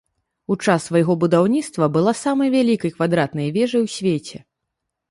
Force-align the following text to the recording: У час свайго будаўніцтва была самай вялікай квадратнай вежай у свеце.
У 0.53 0.55
час 0.65 0.87
свайго 0.89 1.15
будаўніцтва 1.25 1.91
была 1.99 2.15
самай 2.23 2.53
вялікай 2.57 2.91
квадратнай 2.99 3.57
вежай 3.61 3.81
у 3.87 3.97
свеце. 3.99 4.37